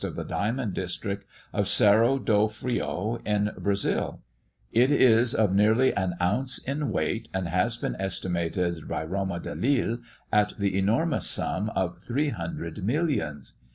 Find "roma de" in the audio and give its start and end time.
9.05-9.53